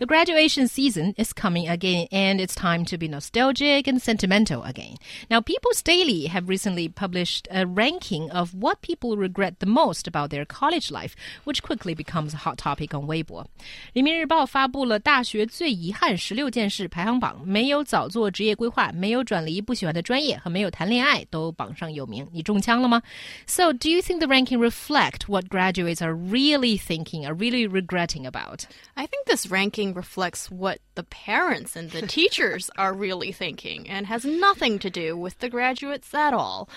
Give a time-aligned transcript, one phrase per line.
[0.00, 4.96] The graduation season is coming again, and it's time to be nostalgic and sentimental again.
[5.30, 10.30] Now, People's Daily have recently published a ranking of what people regret the most about
[10.30, 11.14] their college life,
[11.44, 13.44] which quickly becomes a hot topic on Weibo.
[13.92, 22.26] 人民日报发布了大学最遗憾十六件事排行榜，没有早做职业规划，没有转离不喜欢的专业和没有谈恋爱都榜上有名。
[22.32, 23.02] 你中枪了吗？
[23.46, 28.62] So, do you think the ranking reflect what graduates are really thinking, are really regretting about?
[28.94, 34.07] I think this ranking reflects what the parents and the teachers are really thinking and
[34.07, 36.69] has nothing to do with the graduates at all.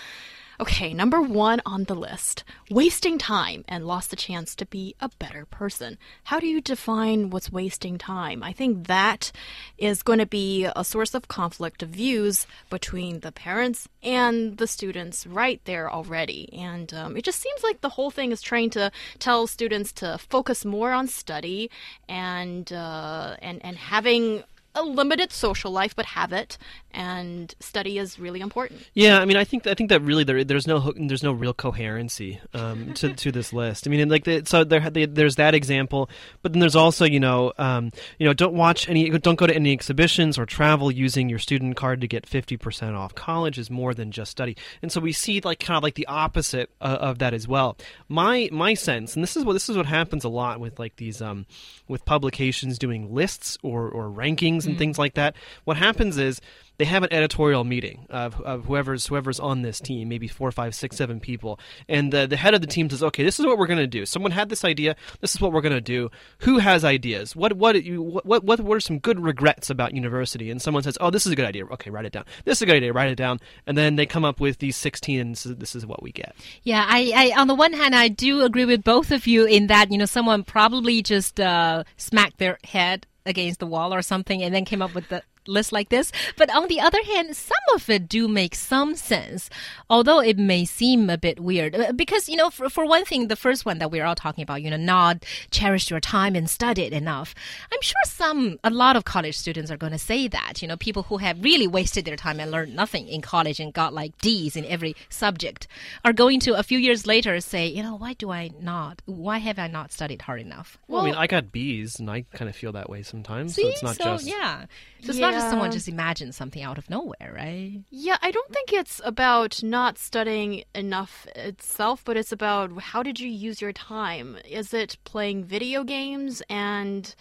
[0.61, 5.09] Okay, number one on the list wasting time and lost the chance to be a
[5.17, 5.97] better person.
[6.25, 8.43] How do you define what's wasting time?
[8.43, 9.31] I think that
[9.77, 14.67] is going to be a source of conflict of views between the parents and the
[14.67, 16.49] students right there already.
[16.51, 20.17] And um, it just seems like the whole thing is trying to tell students to
[20.17, 21.71] focus more on study
[22.09, 24.43] and, uh, and, and having
[24.75, 26.57] a limited social life, but have it,
[26.91, 28.81] and study is really important.
[28.93, 31.53] Yeah, I mean, I think I think that really there, there's no there's no real
[31.53, 33.87] coherency um, to to this list.
[33.87, 36.09] I mean, like the, so there there's that example,
[36.41, 39.55] but then there's also you know um, you know don't watch any don't go to
[39.55, 43.15] any exhibitions or travel using your student card to get fifty percent off.
[43.15, 46.07] College is more than just study, and so we see like kind of like the
[46.07, 47.77] opposite uh, of that as well.
[48.07, 50.95] My my sense, and this is what this is what happens a lot with like
[50.97, 51.45] these um,
[51.87, 54.79] with publications doing lists or or rankings and mm.
[54.79, 55.35] things like that.
[55.63, 56.41] What happens is
[56.79, 60.73] they have an editorial meeting of, of whoever's whoever's on this team, maybe four, five,
[60.73, 63.57] six, seven people, and the, the head of the team says, "Okay, this is what
[63.57, 64.05] we're going to do.
[64.05, 64.95] Someone had this idea.
[65.19, 66.09] This is what we're going to do.
[66.39, 67.35] Who has ideas?
[67.35, 71.09] What what what what what are some good regrets about university?" And someone says, "Oh,
[71.09, 71.65] this is a good idea.
[71.65, 72.23] Okay, write it down.
[72.45, 72.93] This is a good idea.
[72.93, 76.01] Write it down." And then they come up with these sixteen, and this is what
[76.01, 76.33] we get.
[76.63, 79.67] Yeah, I, I on the one hand, I do agree with both of you in
[79.67, 84.41] that you know someone probably just uh, smacked their head against the wall or something
[84.41, 86.11] and then came up with the list like this.
[86.37, 89.49] But on the other hand, some of it do make some sense,
[89.89, 91.75] although it may seem a bit weird.
[91.75, 94.43] Uh, because, you know, for, for one thing, the first one that we're all talking
[94.43, 97.33] about, you know, not cherish your time and study it enough.
[97.71, 100.77] I'm sure some, a lot of college students are going to say that, you know,
[100.77, 104.17] people who have really wasted their time and learned nothing in college and got like
[104.19, 105.67] D's in every subject
[106.05, 109.37] are going to a few years later say, you know, why do I not, why
[109.39, 110.77] have I not studied hard enough?
[110.87, 113.55] Well, well I mean, I got B's and I kind of feel that way sometimes.
[113.55, 113.63] See?
[113.63, 114.27] So it's not so, just.
[114.27, 114.65] Yeah.
[115.01, 115.31] So it's yeah.
[115.31, 117.81] not just someone just imagine something out of nowhere, right?
[117.89, 123.19] Yeah, I don't think it's about not studying enough itself, but it's about how did
[123.19, 124.37] you use your time?
[124.45, 127.13] Is it playing video games and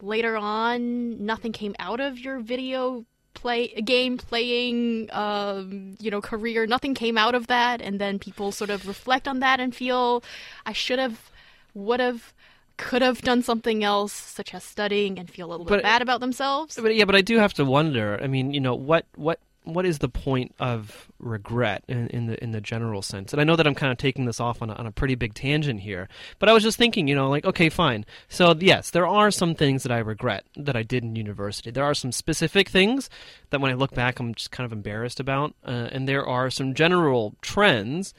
[0.00, 3.04] later on nothing came out of your video
[3.34, 8.50] play game playing um, you know career nothing came out of that and then people
[8.50, 10.22] sort of reflect on that and feel
[10.66, 11.30] i should have
[11.74, 12.32] would have
[12.80, 16.00] could have done something else, such as studying, and feel a little but, bit bad
[16.02, 16.78] about themselves.
[16.80, 18.18] But yeah, but I do have to wonder.
[18.20, 22.42] I mean, you know, what what what is the point of regret in, in, the
[22.42, 23.32] in the general sense?
[23.32, 25.14] And I know that I'm kind of taking this off on a, on a pretty
[25.14, 26.08] big tangent here,
[26.38, 28.06] but I was just thinking, you know, like okay, fine.
[28.30, 31.70] So yes, there are some things that I regret that I did in university.
[31.70, 33.10] There are some specific things
[33.50, 36.48] that when I look back, I'm just kind of embarrassed about, uh, and there are
[36.48, 38.14] some general trends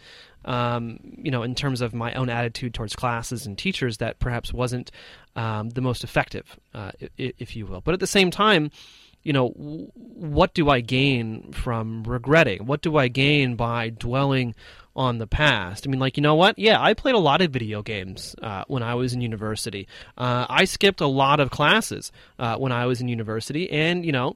[0.46, 4.54] um, you know, in terms of my own attitude towards classes and teachers, that perhaps
[4.54, 4.92] wasn't
[5.36, 7.82] um, the most effective, uh, if, you will.
[7.82, 8.72] But at the same time,
[9.24, 12.66] you know, what do I gain from regretting?
[12.66, 14.56] What do I gain by dwelling
[14.96, 15.88] on the past?
[15.88, 16.58] I mean, like, you know what?
[16.58, 19.88] Yeah, I played a lot of video games uh, when I was in university.
[20.18, 24.12] Uh, I skipped a lot of classes uh, when I was in university, and, you
[24.12, 24.36] know,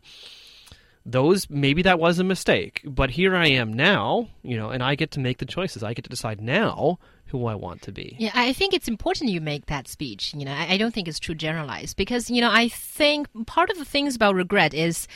[1.06, 4.96] those maybe that was a mistake but here i am now you know and i
[4.96, 5.84] get to make the choices.
[5.84, 8.16] I get to decide now who i want to be.
[8.20, 10.54] Yeah i think it's important you make that speech you know.
[10.54, 13.86] I, I don't think it's too generalized because you know i think part of the
[13.86, 15.08] things about regret is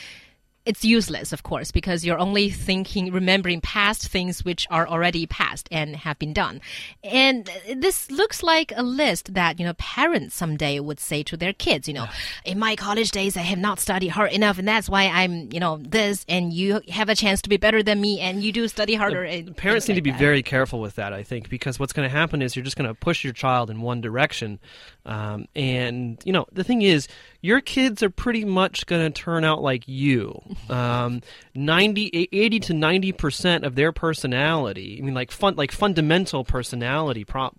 [0.70, 5.68] it's useless, of course, because you're only thinking, remembering past things which are already past
[5.72, 6.60] and have been done.
[7.02, 11.52] And this looks like a list that, you know, parents someday would say to their
[11.52, 12.06] kids, you know,
[12.44, 15.58] in my college days, I have not studied hard enough, and that's why I'm, you
[15.58, 18.68] know, this, and you have a chance to be better than me, and you do
[18.68, 19.24] study harder.
[19.24, 20.20] And parents need like to be that.
[20.20, 22.88] very careful with that, I think, because what's going to happen is you're just going
[22.88, 24.60] to push your child in one direction.
[25.06, 27.08] Um, and, you know, the thing is,
[27.40, 30.40] your kids are pretty much going to turn out like you.
[30.70, 31.22] Um,
[31.54, 37.56] 90, 80 to 90% of their personality, I mean, like fun, like fundamental personality prop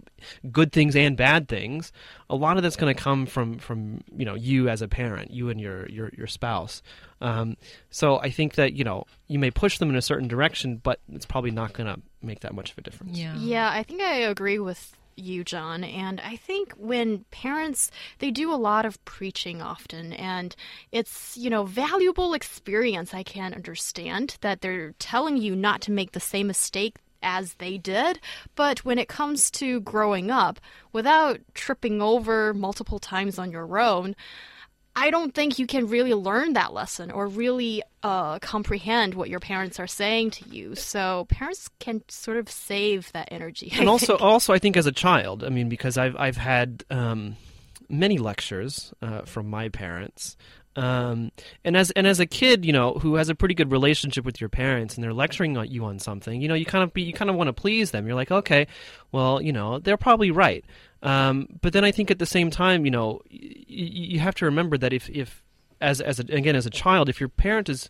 [0.51, 1.91] good things and bad things.
[2.29, 5.31] A lot of that's going to come from from you know you as a parent,
[5.31, 6.81] you and your your your spouse.
[7.19, 7.57] Um,
[7.89, 10.99] so I think that you know you may push them in a certain direction, but
[11.11, 13.17] it's probably not going to make that much of a difference.
[13.17, 13.35] Yeah.
[13.35, 15.83] Yeah, I think I agree with you, John.
[15.83, 20.55] And I think when parents, they do a lot of preaching often, and
[20.91, 23.13] it's, you know, valuable experience.
[23.13, 27.77] I can understand that they're telling you not to make the same mistake as they
[27.77, 28.19] did.
[28.55, 30.59] But when it comes to growing up,
[30.91, 34.15] without tripping over multiple times on your own,
[34.95, 39.39] I don't think you can really learn that lesson or really uh, comprehend what your
[39.39, 40.75] parents are saying to you.
[40.75, 43.71] So parents can sort of save that energy.
[43.73, 44.21] I and also, think.
[44.21, 47.37] also, I think as a child, I mean, because I've I've had um,
[47.89, 50.35] many lectures uh, from my parents,
[50.75, 51.31] um,
[51.65, 54.39] and as and as a kid, you know, who has a pretty good relationship with
[54.39, 57.01] your parents, and they're lecturing on you on something, you know, you kind of be,
[57.01, 58.05] you kind of want to please them.
[58.07, 58.67] You're like, okay,
[59.11, 60.63] well, you know, they're probably right.
[61.03, 64.45] Um, but then I think at the same time, you know, y- you have to
[64.45, 65.43] remember that if if
[65.79, 67.89] as as a, again as a child, if your parent is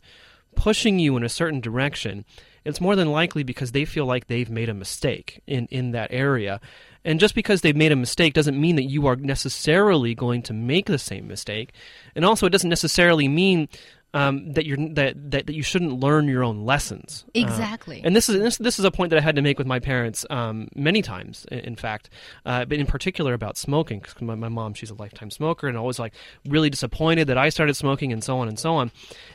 [0.56, 2.26] pushing you in a certain direction,
[2.64, 6.12] it's more than likely because they feel like they've made a mistake in, in that
[6.12, 6.60] area.
[7.04, 10.54] And just because they've made a mistake doesn't mean that you are necessarily going to
[10.54, 11.74] make the same mistake.
[12.16, 13.70] And also, it doesn't necessarily mean
[14.14, 17.24] um, that you're that, that that you shouldn't learn your own lessons.
[17.28, 18.02] Uh, Exactly.
[18.04, 19.80] and this is this, this is a point that I had to make with my
[19.80, 22.10] parents um, many times, in, in fact,
[22.46, 24.02] uh, but in particular about smoking.
[24.02, 26.14] 'cause my, my mom, she's a lifetime smoker, and always like
[26.46, 28.92] really disappointed that I started smoking, and so on and so on.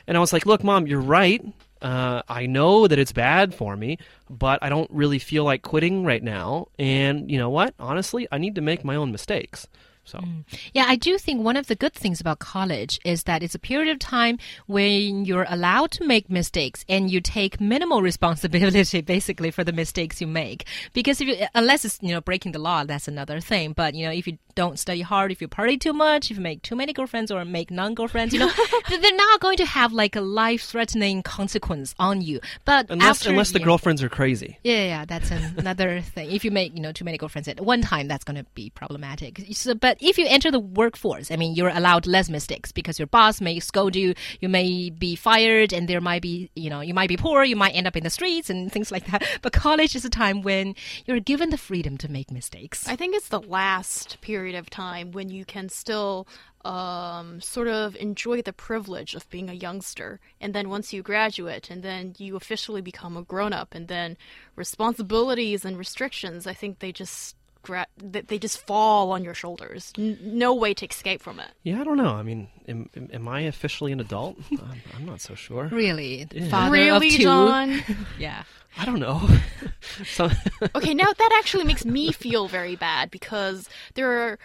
[0.07, 1.43] And I was like, "Look, mom, you're right.
[1.81, 3.97] Uh, I know that it's bad for me,
[4.29, 6.67] but I don't really feel like quitting right now.
[6.79, 7.73] And you know what?
[7.79, 9.67] Honestly, I need to make my own mistakes."
[10.07, 10.19] So.
[10.19, 10.45] Mm.
[10.73, 13.59] Yeah, I do think one of the good things about college is that it's a
[13.59, 19.51] period of time when you're allowed to make mistakes and you take minimal responsibility basically
[19.51, 20.65] for the mistakes you make.
[20.93, 23.73] Because if you, unless it's, you know, breaking the law, that's another thing.
[23.73, 26.43] But, you know, if you don't study hard, if you party too much, if you
[26.43, 28.51] make too many girlfriends or make non-girlfriends, you know,
[28.89, 32.39] they're not going to have like a life-threatening consequence on you.
[32.63, 33.65] But Unless after, unless the yeah.
[33.65, 34.57] girlfriends are crazy.
[34.63, 36.31] Yeah, yeah, that's another thing.
[36.31, 38.69] If you make, you know, too many girlfriends at one time, that's going to be
[38.69, 39.41] problematic.
[39.51, 43.07] So, but if you enter the workforce, I mean, you're allowed less mistakes because your
[43.07, 46.93] boss may scold you, you may be fired, and there might be, you know, you
[46.93, 49.23] might be poor, you might end up in the streets and things like that.
[49.41, 52.87] But college is a time when you're given the freedom to make mistakes.
[52.87, 56.27] I think it's the last period of time when you can still
[56.65, 60.19] um, sort of enjoy the privilege of being a youngster.
[60.41, 64.17] And then once you graduate, and then you officially become a grown up, and then
[64.55, 67.35] responsibilities and restrictions, I think they just.
[67.61, 69.93] Gra- They they just fall on your shoulders.
[69.97, 71.49] N- no way to escape from it.
[71.63, 72.13] Yeah, I don't know.
[72.15, 74.37] I mean, am, am- am I officially an adult?
[74.51, 75.67] I'm, I'm not so sure.
[75.71, 76.49] Really, Yeah.
[76.49, 77.23] father really, of two.
[77.23, 77.81] John?
[78.19, 78.43] Yeah.
[78.77, 79.27] I don't know.
[80.05, 80.29] so,
[80.75, 84.39] Okay, now that actually makes me feel very bad because there are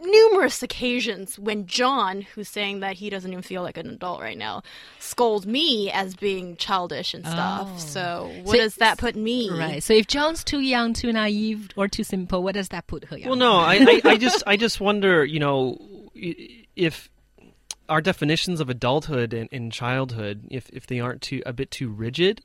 [0.00, 4.38] numerous occasions when John, who's saying that he doesn't even feel like an adult right
[4.38, 4.62] now,
[4.98, 7.68] scolds me as being childish and stuff.
[7.72, 7.78] Oh.
[7.78, 9.50] So what So does that put me?
[9.50, 9.82] Right.
[9.82, 13.18] So if John's too young, too naive, or too simple, what does that put her?
[13.24, 15.78] well, no, I, I, I just, I just wonder, you know,
[16.14, 17.10] if
[17.88, 21.88] our definitions of adulthood and, and childhood, if if they aren't too a bit too
[21.90, 22.42] rigid.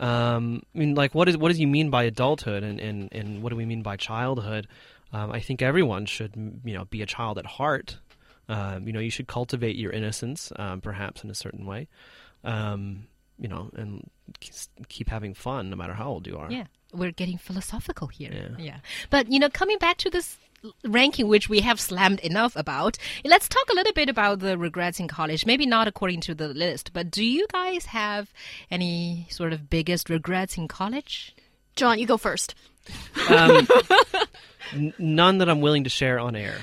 [0.00, 3.42] Um, I mean, like, what is what do you mean by adulthood, and, and, and
[3.42, 4.66] what do we mean by childhood?
[5.12, 7.98] Um, I think everyone should, you know, be a child at heart.
[8.48, 11.86] Um, you know, you should cultivate your innocence, um, perhaps in a certain way.
[12.42, 13.06] Um,
[13.38, 14.08] you know, and
[14.88, 16.50] keep having fun, no matter how old you are.
[16.50, 18.30] Yeah, we're getting philosophical here.
[18.32, 18.64] Yeah.
[18.64, 18.76] yeah.
[19.08, 20.36] But, you know, coming back to this
[20.84, 25.00] ranking, which we have slammed enough about, let's talk a little bit about the regrets
[25.00, 25.46] in college.
[25.46, 28.32] Maybe not according to the list, but do you guys have
[28.70, 31.34] any sort of biggest regrets in college?
[31.76, 32.54] John, you go first.
[33.28, 33.66] Um,
[34.72, 36.56] n- none that I'm willing to share on air.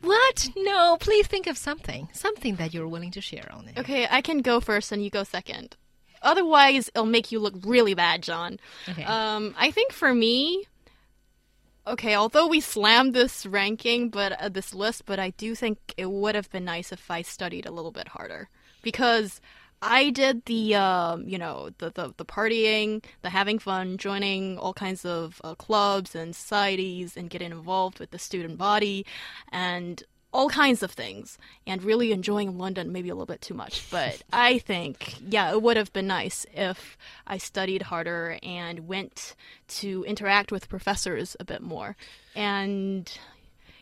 [0.00, 0.48] What?
[0.56, 2.08] No, please think of something.
[2.12, 3.78] Something that you're willing to share on it.
[3.78, 5.76] Okay, I can go first and you go second.
[6.22, 8.58] Otherwise, it'll make you look really bad, John.
[8.88, 9.04] Okay.
[9.04, 10.64] Um, I think for me,
[11.88, 16.10] okay, although we slammed this ranking, but uh, this list, but I do think it
[16.10, 18.48] would have been nice if I studied a little bit harder.
[18.82, 19.40] Because
[19.82, 24.72] I did the, um, you know, the, the the partying, the having fun, joining all
[24.72, 29.06] kinds of uh, clubs and societies, and getting involved with the student body,
[29.50, 33.84] and all kinds of things and really enjoying London maybe a little bit too much.
[33.90, 39.34] But I think, yeah, it would have been nice if I studied harder and went
[39.68, 41.96] to interact with professors a bit more.
[42.36, 43.10] And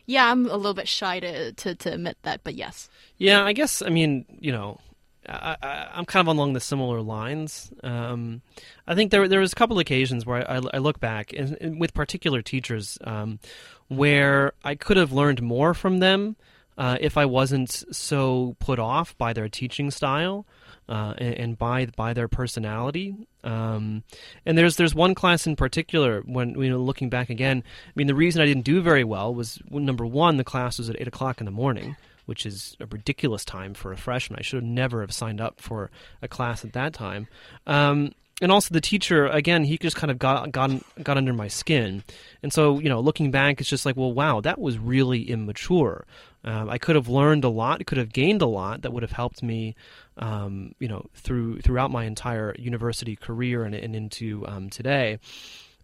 [0.05, 2.89] yeah, I'm a little bit shy to, to, to admit that, but yes.
[3.17, 4.79] Yeah, I guess I mean you know,
[5.27, 7.71] I, I, I'm kind of along the similar lines.
[7.83, 8.41] Um,
[8.87, 11.57] I think there there was a couple of occasions where I, I look back and,
[11.59, 13.39] and with particular teachers um,
[13.87, 16.37] where I could have learned more from them
[16.77, 20.45] uh, if I wasn't so put off by their teaching style
[20.87, 23.15] uh, and, and, by by their personality.
[23.43, 24.03] Um,
[24.45, 27.63] and there's there's one class in particular when you know looking back again.
[27.87, 30.89] I mean, the reason I didn't do very well was number one, the class was
[30.89, 34.37] at eight o'clock in the morning which is a ridiculous time for a freshman.
[34.37, 35.89] I should have never have signed up for
[36.21, 37.27] a class at that time.
[37.65, 40.71] Um, and also the teacher again he just kind of got got
[41.03, 42.03] got under my skin
[42.43, 46.05] and so you know looking back it's just like well wow that was really immature
[46.43, 49.11] um, i could have learned a lot could have gained a lot that would have
[49.11, 49.75] helped me
[50.17, 55.19] um, you know through throughout my entire university career and, and into um, today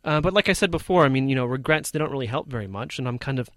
[0.03, 2.47] uh, but like i said before i mean you know regrets they don't really help
[2.47, 3.49] very much and i'm kind of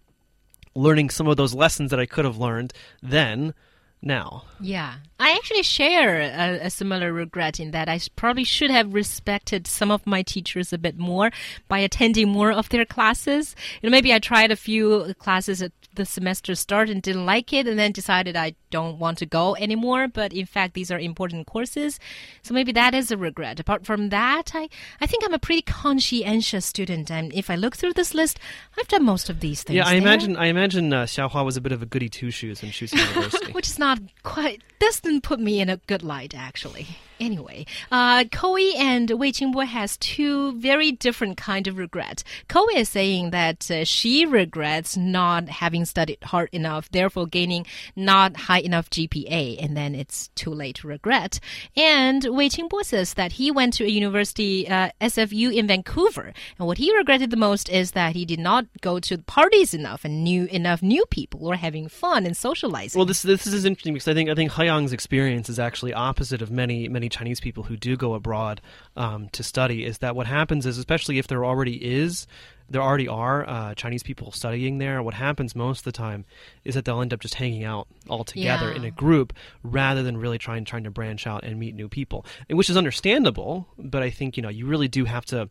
[0.77, 3.55] learning some of those lessons that i could have learned then
[4.03, 4.45] now.
[4.61, 4.97] Yeah.
[5.19, 9.91] I actually share a, a, similar regret in that I probably should have respected some
[9.91, 11.31] of my teachers a bit more
[11.69, 13.57] by attending more of their classes.
[13.81, 17.53] You know, maybe I tried a few classes at the semester start and didn't like
[17.53, 20.03] it and then decided I don't want to go anymore.
[20.09, 21.99] But in fact, these are important courses.
[22.43, 23.61] So maybe that is a regret.
[23.61, 24.69] Apart from that, I,
[25.01, 27.11] I think I'm a pretty conscientious student.
[27.11, 28.39] And if I look through this list,
[28.79, 29.77] I've done most of these things.
[29.77, 30.03] Yeah, I there.
[30.05, 32.99] imagine, I imagine uh, Xiaohua was a bit of a goody two shoes in Shusi
[33.15, 33.53] University.
[33.53, 36.87] Which is not quite, doesn't put me in a good light, actually.
[37.19, 42.23] Anyway, uh, Koei and Wei Qingbo has two very different kind of regret.
[42.49, 47.65] Koei is saying that uh, she regrets not having studied hard enough, therefore gaining
[47.95, 51.41] not high enough GPA, and then it's too late to regret.
[51.77, 56.67] And Wei Qingbo says that he went to a university, uh, SFU in Vancouver, and
[56.67, 60.23] what he regretted the most is that he did not go to parties enough and
[60.23, 62.99] knew enough new people or having fun and socializing.
[62.99, 66.43] Well, this this is interesting because I think I think Haiyang's experience is actually opposite
[66.43, 68.61] of many many Chinese people who do go abroad
[68.97, 72.27] um, to study is that what happens is, especially if there already is
[72.69, 75.03] there already are uh, Chinese people studying there.
[75.03, 76.25] What happens most of the time
[76.65, 78.77] is that they'll end up just hanging out all together yeah.
[78.77, 79.33] in a group
[79.63, 82.77] rather than really trying trying to branch out and meet new people, and which is
[82.77, 83.69] understandable.
[83.79, 85.49] But I think you know you really do have to.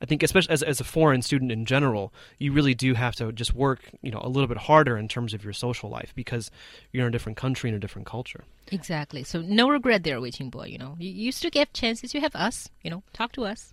[0.00, 3.32] I think especially as as a foreign student in general, you really do have to
[3.32, 6.50] just work you know a little bit harder in terms of your social life because
[6.92, 8.44] you're in a different country and a different culture.
[8.70, 9.24] Exactly.
[9.24, 10.70] So no regret there, Wei Qingbo.
[10.70, 12.14] You know, you, you still get chances.
[12.14, 12.68] You have us.
[12.82, 13.72] You know, talk to us.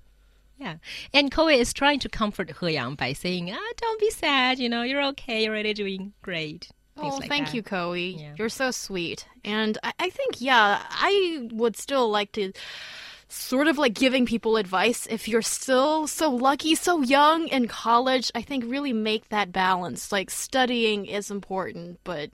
[0.58, 0.76] Yeah.
[1.14, 4.60] And Koei is trying to comfort He Yang by saying, ah, don't be sad.
[4.60, 5.44] You know, you're okay.
[5.44, 6.70] You're already doing great.
[6.98, 7.56] oh, like thank that.
[7.56, 8.20] you, Koei.
[8.20, 8.34] Yeah.
[8.38, 9.28] You're so sweet.
[9.44, 12.54] And I, I think, yeah, I would still like to
[13.28, 18.32] sort of like giving people advice if you're still so lucky, so young in college.
[18.34, 20.12] I think really make that balance.
[20.12, 22.30] Like studying is important, but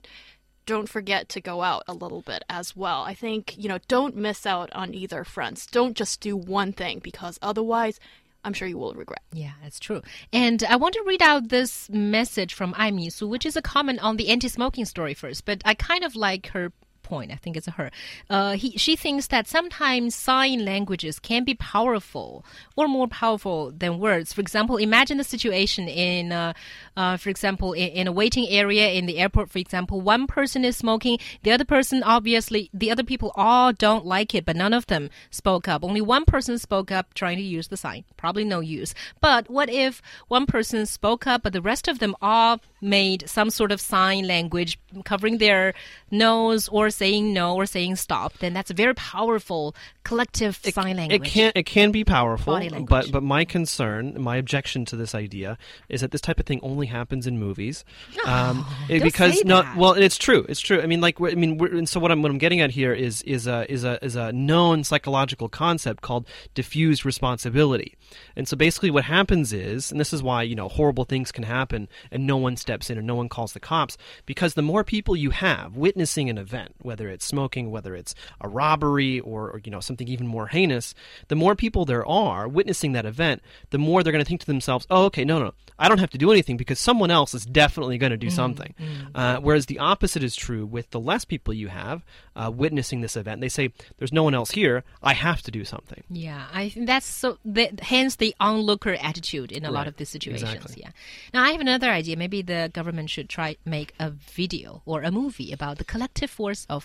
[0.66, 3.02] don't forget to go out a little bit as well.
[3.02, 5.66] I think, you know, don't miss out on either fronts.
[5.66, 7.98] Don't just do one thing because otherwise
[8.44, 9.22] I'm sure you will regret.
[9.32, 10.02] Yeah, that's true.
[10.32, 14.02] And I want to read out this message from Ai Misu, which is a comment
[14.02, 16.72] on the anti-smoking story first, but I kind of like her
[17.12, 17.30] point.
[17.30, 17.90] I think it's her.
[18.30, 22.42] Uh, he, she thinks that sometimes sign languages can be powerful
[22.74, 24.32] or more powerful than words.
[24.32, 26.54] For example, imagine the situation in, uh,
[26.96, 29.50] uh, for example, in, in, a waiting area in the airport.
[29.50, 34.06] For example, one person is smoking, the other person obviously, the other people all don't
[34.06, 35.84] like it, but none of them spoke up.
[35.84, 38.04] Only one person spoke up trying to use the sign.
[38.16, 38.94] Probably no use.
[39.20, 43.50] But what if one person spoke up, but the rest of them all made some
[43.50, 45.74] sort of sign language covering their
[46.10, 50.96] nose or saying no or saying stop, then that's a very powerful collective it, sign
[50.96, 51.26] language.
[51.26, 55.58] It can it can be powerful, but but my concern, my objection to this idea
[55.88, 57.84] is that this type of thing only happens in movies.
[58.24, 60.80] um, it, because no, well, it's true, it's true.
[60.80, 63.22] I mean, like, I mean, and so what I'm what I'm getting at here is
[63.22, 67.96] is a is a is a known psychological concept called diffused responsibility.
[68.36, 71.44] And so basically, what happens is, and this is why you know horrible things can
[71.44, 74.84] happen, and no one steps in and no one calls the cops, because the more
[74.84, 79.60] people you have witnessing an event, whether it's smoking, whether it's a robbery, or, or
[79.64, 80.94] you know something even more heinous,
[81.28, 84.46] the more people there are witnessing that event, the more they're going to think to
[84.46, 87.46] themselves, "Oh, okay, no, no, I don't have to do anything because someone else is
[87.46, 89.10] definitely going to do mm, something." Mm.
[89.14, 92.04] Uh, whereas the opposite is true with the less people you have
[92.36, 93.40] uh, witnessing this event.
[93.40, 94.84] They say, "There's no one else here.
[95.02, 97.38] I have to do something." Yeah, I think that's so.
[97.80, 99.78] Hence the onlooker attitude in a right.
[99.78, 100.52] lot of these situations.
[100.52, 100.82] Exactly.
[100.84, 100.90] Yeah.
[101.32, 102.18] Now I have another idea.
[102.18, 106.66] Maybe the government should try make a video or a movie about the collective force
[106.68, 106.81] of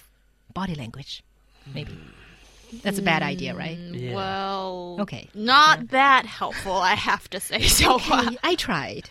[0.53, 1.23] body language.
[1.73, 1.97] Maybe.
[2.83, 3.77] That's a bad idea, right?
[3.77, 4.13] Mm, yeah.
[4.13, 5.85] Well, okay, not yeah.
[5.91, 7.61] that helpful, I have to say.
[7.67, 9.09] So okay, I tried.